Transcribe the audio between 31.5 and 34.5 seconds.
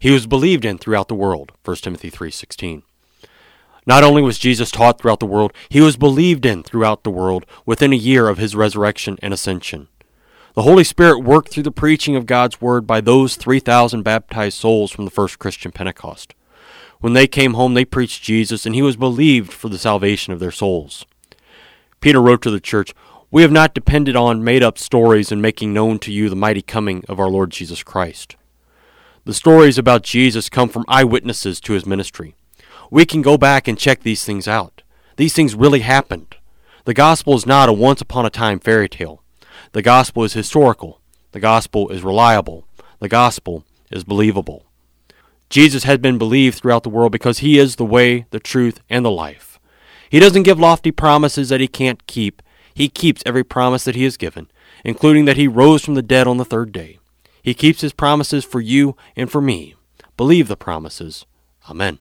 to his ministry. We can go back and check these things